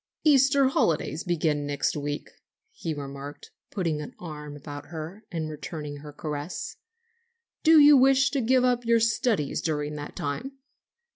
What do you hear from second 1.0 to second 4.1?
begin next week," he remarked, putting